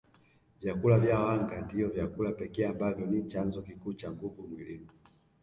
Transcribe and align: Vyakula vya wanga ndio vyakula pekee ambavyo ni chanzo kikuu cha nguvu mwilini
Vyakula 0.61 0.99
vya 0.99 1.19
wanga 1.19 1.61
ndio 1.61 1.89
vyakula 1.89 2.31
pekee 2.31 2.65
ambavyo 2.65 3.05
ni 3.05 3.23
chanzo 3.27 3.61
kikuu 3.61 3.93
cha 3.93 4.11
nguvu 4.11 4.47
mwilini 4.47 4.87